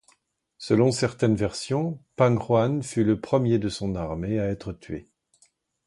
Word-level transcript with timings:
Selon 0.57 0.91
certaines 0.91 1.35
versions, 1.35 1.99
Pang 2.15 2.35
Juan 2.39 2.81
fut 2.81 3.03
le 3.03 3.21
premier 3.21 3.59
de 3.59 3.69
son 3.69 3.93
armée 3.93 4.39
à 4.39 4.47
être 4.47 4.73
tué. 4.73 5.07